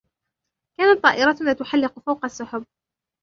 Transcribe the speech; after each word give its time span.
كانت 0.77 1.03
طائرتنا 1.03 1.53
تحلق 1.53 1.99
فوق 1.99 2.25
السحب. 2.25 2.65